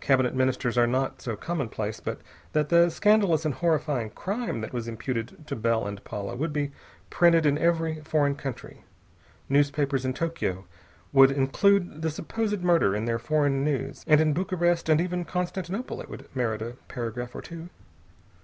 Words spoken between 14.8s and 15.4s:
and even